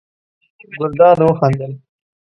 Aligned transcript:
ګلداد 0.77 1.17
وخندل. 1.27 1.73